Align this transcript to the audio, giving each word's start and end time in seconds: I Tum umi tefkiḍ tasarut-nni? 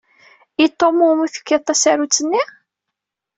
I 0.63 0.65
Tum 0.77 0.97
umi 1.09 1.27
tefkiḍ 1.33 1.61
tasarut-nni? 1.63 2.41